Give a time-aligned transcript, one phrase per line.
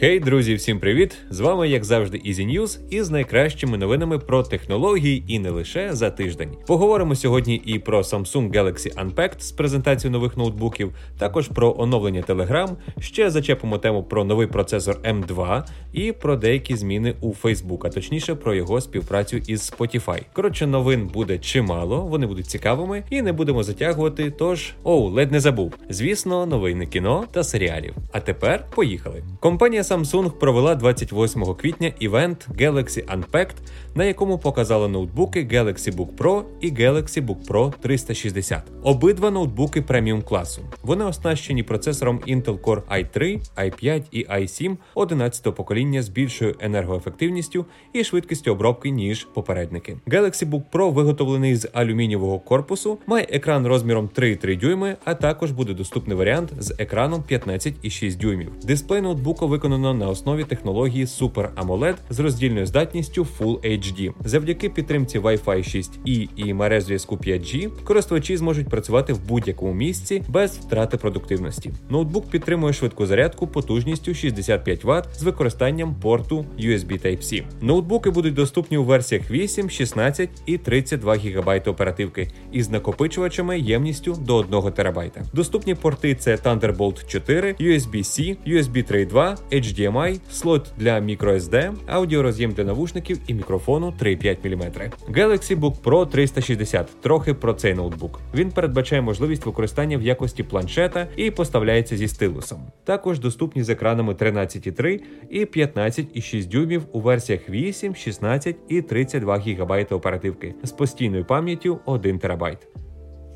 [0.00, 1.16] Хей, друзі, всім привіт!
[1.30, 6.10] З вами, як завжди, Easy News із найкращими новинами про технології і не лише за
[6.10, 6.50] тиждень.
[6.66, 12.68] Поговоримо сьогодні і про Samsung Galaxy Unpacked з презентацією нових ноутбуків, також про оновлення Telegram,
[13.00, 15.62] ще зачепимо тему про новий процесор M2
[15.92, 20.22] і про деякі зміни у Facebook, а точніше про його співпрацю із Spotify.
[20.32, 24.30] Коротше, новин буде чимало, вони будуть цікавими і не будемо затягувати.
[24.30, 25.74] Тож, оу, ледь не забув.
[25.88, 27.94] Звісно, новини кіно та серіалів.
[28.12, 29.22] А тепер поїхали.
[29.40, 33.54] Компанія Samsung провела 28 квітня івент Galaxy Unpacked,
[33.94, 38.62] на якому показали ноутбуки Galaxy Book Pro і Galaxy Book Pro 360.
[38.82, 40.62] Обидва ноутбуки преміум класу.
[40.82, 48.04] Вони оснащені процесором Intel Core i3, i5 і i7 11 покоління з більшою енергоефективністю і
[48.04, 49.96] швидкістю обробки, ніж попередники.
[50.06, 55.74] Galaxy Book Pro виготовлений з алюмінієвого корпусу, має екран розміром 3,3 дюйми, а також буде
[55.74, 58.52] доступний варіант з екраном 15,6 дюймів.
[58.64, 64.12] Дисплей ноутбука виконано на основі технології Super AMOLED з роздільною здатністю Full HD.
[64.24, 70.58] Завдяки підтримці Wi-Fi 6E і мереж зв'язку 5G користувачі зможуть працювати в будь-якому місці без
[70.58, 71.70] втрати продуктивності.
[71.90, 77.42] Ноутбук підтримує швидку зарядку потужністю 65 Вт з використанням порту USB Type-C.
[77.60, 84.36] Ноутбуки будуть доступні у версіях 8, 16 і 32 ГБ оперативки із накопичувачами ємністю до
[84.36, 84.98] 1 ТБ.
[85.32, 89.36] Доступні порти це Thunderbolt 4, USB-C, USB 3.2,
[89.68, 94.90] HDMI, слот для microSD, аудіороз'єм для навушників і мікрофону 3,5 мм.
[95.08, 97.00] Galaxy Book Pro 360.
[97.00, 98.20] Трохи про цей ноутбук.
[98.34, 102.58] Він передбачає можливість використання в якості планшета і поставляється зі стилусом.
[102.84, 109.86] Також доступні з екранами 13,3 і 15,6 дюймів у версіях 8, 16 і 32 ГБ
[109.90, 112.44] оперативки з постійною пам'яттю 1 ТБ.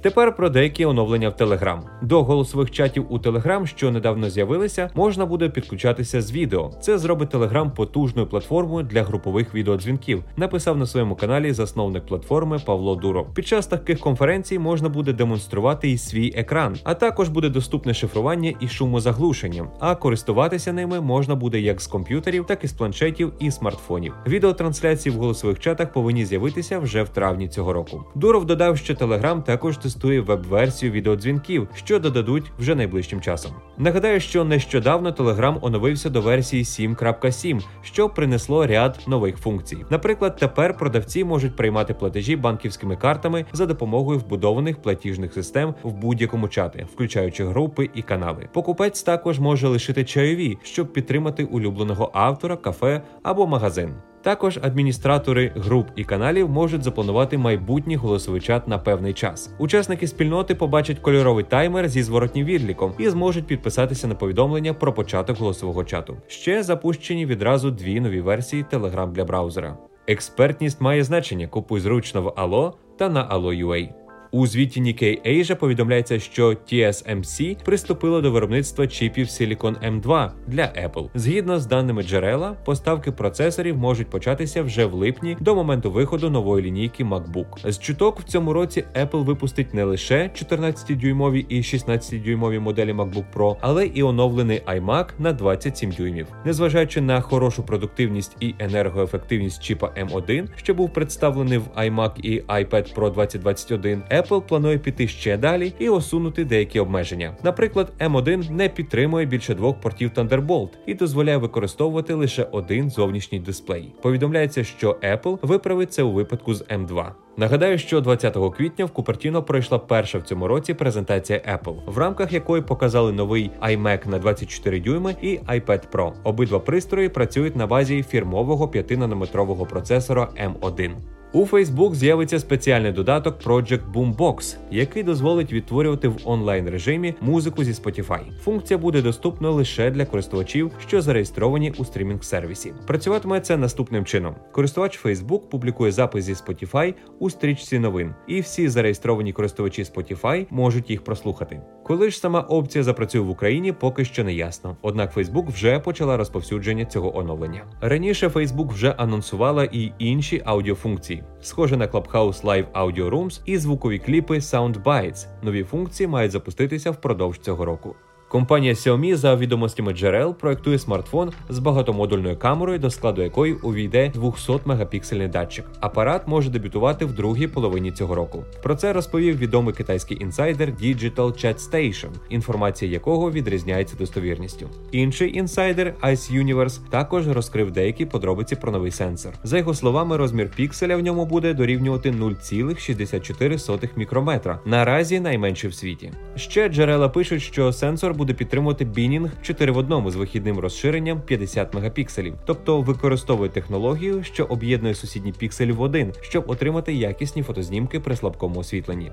[0.03, 1.79] Тепер про деякі оновлення в Telegram.
[2.03, 6.71] До голосових чатів у Telegram, що недавно з'явилися, можна буде підключатися з відео.
[6.81, 10.25] Це зробить Telegram потужною платформою для групових відеодзвінків.
[10.37, 13.35] Написав на своєму каналі засновник платформи Павло Дуров.
[13.35, 18.55] Під час таких конференцій можна буде демонструвати і свій екран, а також буде доступне шифрування
[18.61, 19.67] і шумозаглушення.
[19.81, 24.15] А користуватися ними можна буде як з комп'ютерів, так і з планшетів і смартфонів.
[24.27, 28.05] Відеотрансляції в голосових чатах повинні з'явитися вже в травні цього року.
[28.15, 33.53] Дуров додав, що Telegram також тестує веб-версію відеодзвінків, що додадуть вже найближчим часом.
[33.79, 39.85] Нагадаю, що нещодавно Telegram оновився до версії 7.7, що принесло ряд нових функцій.
[39.91, 46.49] Наприклад, тепер продавці можуть приймати платежі банківськими картами за допомогою вбудованих платіжних систем в будь-якому
[46.49, 48.49] чаті, включаючи групи і канали.
[48.53, 53.95] Покупець також може лишити чайові, щоб підтримати улюбленого автора, кафе або магазин.
[54.23, 59.55] Також адміністратори груп і каналів можуть запланувати майбутній голосовий чат на певний час.
[59.59, 65.39] Учасники спільноти побачать кольоровий таймер зі зворотнім відліком і зможуть підписатися на повідомлення про початок
[65.39, 66.17] голосового чату.
[66.27, 69.77] Ще запущені відразу дві нові версії Telegram для браузера.
[70.07, 71.47] Експертність має значення.
[71.47, 74.02] Купуй зручно в Allo та на Allo.ua.
[74.35, 81.09] У звіті Nikkei Asia повідомляється, що TSMC приступило до виробництва чіпів Silicon M2 для Apple.
[81.15, 86.65] Згідно з даними джерела, поставки процесорів можуть початися вже в липні до моменту виходу нової
[86.65, 87.71] лінійки MacBook.
[87.71, 93.57] З чуток в цьому році Apple випустить не лише 14-дюймові і 16-дюймові моделі MacBook Pro,
[93.61, 96.27] але і оновлений iMac на 27 дюймів.
[96.45, 102.95] Незважаючи на хорошу продуктивність і енергоефективність чіпа M1, що був представлений в iMac і iPad
[102.95, 107.37] Pro 2021, Apple планує піти ще далі і осунути деякі обмеження.
[107.43, 113.95] Наприклад, M1 не підтримує більше двох портів Thunderbolt і дозволяє використовувати лише один зовнішній дисплей.
[114.03, 117.11] Повідомляється, що Apple виправить це у випадку з M2.
[117.37, 122.33] Нагадаю, що 20 квітня в Купертіно пройшла перша в цьому році презентація Apple, в рамках
[122.33, 126.13] якої показали новий iMac на 24 дюйми і iPad Pro.
[126.25, 130.93] Обидва пристрої працюють на базі фірмового 5-нанометрового процесора M1.
[131.35, 137.73] У Facebook з'явиться спеціальний додаток Project Boombox, який дозволить відтворювати в онлайн режимі музику зі
[137.73, 138.21] Spotify.
[138.45, 142.73] Функція буде доступна лише для користувачів, що зареєстровані у стрімінг сервісі.
[142.87, 148.69] Працюватиме це наступним чином: користувач Facebook публікує запис зі Spotify у стрічці новин, і всі
[148.69, 151.61] зареєстровані користувачі Spotify можуть їх прослухати.
[151.85, 154.77] Коли ж сама опція запрацює в Україні, поки що не ясно.
[154.83, 157.65] Однак Facebook вже почала розповсюдження цього оновлення.
[157.81, 163.99] Раніше Facebook вже анонсувала і інші аудіофункції, схоже на Clubhouse Live Audio Rooms і звукові
[163.99, 165.27] кліпи Soundbites.
[165.43, 167.97] Нові функції мають запуститися впродовж цього року.
[168.33, 175.31] Компанія Xiaomi, за відомостями джерел, проектує смартфон з багатомодульною камерою, до складу якої увійде 200-мегапіксельний
[175.31, 175.65] датчик.
[175.81, 178.45] Апарат може дебютувати в другій половині цього року.
[178.63, 184.69] Про це розповів відомий китайський інсайдер Digital Chat Station, інформація якого відрізняється достовірністю.
[184.93, 189.33] Інший інсайдер Ice Universe також розкрив деякі подробиці про новий сенсор.
[189.45, 194.61] За його словами, розмір пікселя в ньому буде дорівнювати 0,64 мікрометра.
[194.65, 196.13] Наразі найменший в світі.
[196.37, 201.75] Ще джерела пишуть, що сенсор буде підтримувати бінінг 4 в 1 з вихідним розширенням 50
[201.75, 208.17] мегапікселів, тобто використовує технологію, що об'єднує сусідні пікселі в один, щоб отримати якісні фотознімки при
[208.17, 209.13] слабкому освітленні.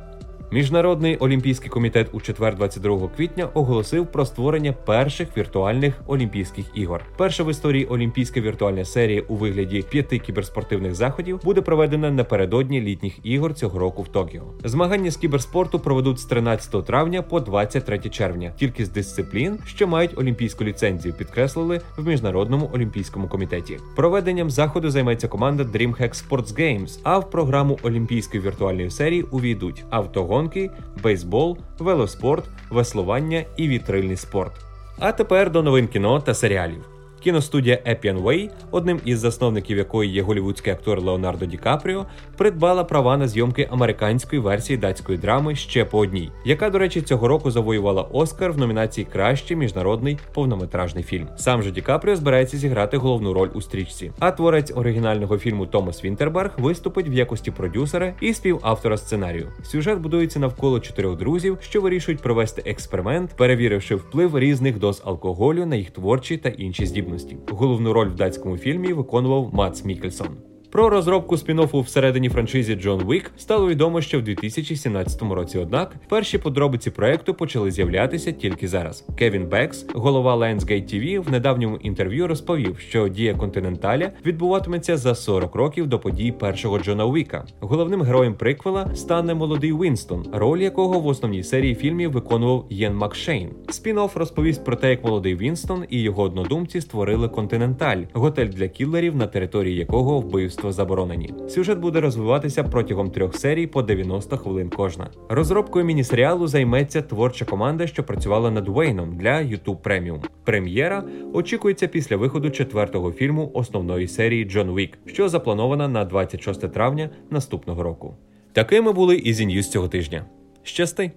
[0.52, 7.02] Міжнародний олімпійський комітет у четвер, 22 квітня, оголосив про створення перших віртуальних олімпійських ігор.
[7.18, 13.14] Перша в історії олімпійська віртуальна серія у вигляді п'яти кіберспортивних заходів буде проведена напередодні літніх
[13.24, 14.44] ігор цього року в Токіо.
[14.64, 20.18] Змагання з кіберспорту проведуть з 13 травня по 23 червня, тільки з дисциплін, що мають
[20.20, 23.78] олімпійську ліцензію, підкреслили в міжнародному олімпійському комітеті.
[23.96, 30.39] Проведенням заходу займеться команда DreamHack Sports Games, А в програму олімпійської віртуальної серії увійдуть автогон
[30.40, 30.72] гонки,
[31.04, 34.54] бейсбол, велоспорт, веслування і вітрильний спорт.
[35.00, 36.99] А тепер до новин кіно та серіалів.
[37.20, 42.06] Кіностудія Appian Way, одним із засновників якої є голівудський актор Леонардо Ді Капріо,
[42.38, 47.28] придбала права на зйомки американської версії датської драми ще по одній, яка, до речі, цього
[47.28, 51.28] року завоювала Оскар в номінації Кращий міжнародний повнометражний фільм.
[51.38, 54.12] Сам же Ді Капріо збирається зіграти головну роль у стрічці.
[54.20, 59.48] А творець оригінального фільму Томас Вінтерберг виступить в якості продюсера і співавтора сценарію.
[59.64, 65.76] Сюжет будується навколо чотирьох друзів, що вирішують провести експеримент, перевіривши вплив різних доз алкоголю на
[65.76, 67.56] їх творчі та інші здібності здібності.
[67.56, 70.28] Головну роль в датському фільмі виконував Мац Мікельсон.
[70.72, 75.58] Про розробку спін-оффу всередині франшизі Джон Уік стало відомо ще в 2017 році.
[75.58, 79.06] Однак перші подробиці проекту почали з'являтися тільки зараз.
[79.18, 85.56] Кевін Бекс, голова Lionsgate TV, в недавньому інтерв'ю розповів, що дія континенталя відбуватиметься за 40
[85.56, 87.46] років до подій першого Джона Уіка.
[87.60, 93.50] Головним героєм приквела стане молодий Вінстон, роль якого в основній серії фільмів виконував Єн Макшейн.
[93.68, 99.16] Спін-офф розповість про те, як молодий Вінстон і його однодумці створили континенталь, готель для кіллерів,
[99.16, 101.34] на території якого вбивство вбивства заборонені.
[101.50, 105.08] Сюжет буде розвиватися протягом трьох серій по 90 хвилин кожна.
[105.30, 110.24] Розробкою міні-серіалу займеться творча команда, що працювала над Вейном для YouTube Premium.
[110.44, 111.04] Прем'єра
[111.34, 117.84] очікується після виходу четвертого фільму основної серії Джон Вік, що запланована на 26 травня наступного
[117.84, 118.18] року.
[118.54, 120.26] Такими були і News цього тижня.
[120.64, 121.12] Щасти!